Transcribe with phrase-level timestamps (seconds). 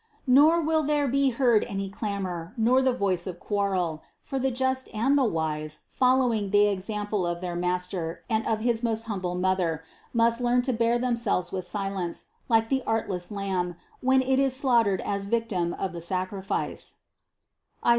[0.25, 0.33] 257.
[0.33, 4.89] Nor will there be heard any clamor, nor the voice of quarrel; for the just
[4.95, 9.83] and the wise, following the example of their Master and of his most humble Mother,
[10.11, 15.01] must learn to bear themselves with silence, like the artless lamb, when it is slaughtered
[15.01, 16.95] as victim of the sacrifice (Is.